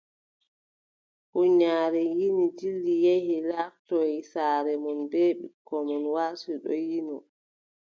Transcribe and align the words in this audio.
Huunyaare 1.31 2.01
yini 2.17 2.45
dilli 2.57 2.95
yehi 3.05 3.35
laartoy 3.49 4.13
saare 4.31 4.73
mum 4.83 4.99
bee 5.11 5.31
ɓikkon 5.39 5.81
mum 5.89 6.03
warti 6.15 6.51
ɗon 6.63 6.81
yino. 6.89 7.15